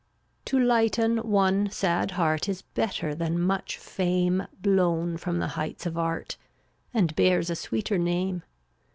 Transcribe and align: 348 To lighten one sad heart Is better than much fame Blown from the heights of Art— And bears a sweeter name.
348 0.47 0.47
To 0.47 0.67
lighten 1.15 1.29
one 1.29 1.69
sad 1.69 2.09
heart 2.17 2.49
Is 2.49 2.63
better 2.63 3.13
than 3.13 3.39
much 3.39 3.77
fame 3.77 4.47
Blown 4.59 5.15
from 5.15 5.37
the 5.37 5.49
heights 5.49 5.85
of 5.85 5.95
Art— 5.95 6.37
And 6.91 7.15
bears 7.15 7.51
a 7.51 7.55
sweeter 7.55 7.99
name. 7.99 8.41